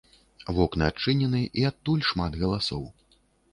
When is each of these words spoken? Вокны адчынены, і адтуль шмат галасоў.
Вокны 0.59 0.83
адчынены, 0.93 1.43
і 1.63 1.67
адтуль 1.71 2.03
шмат 2.09 2.41
галасоў. 2.43 2.83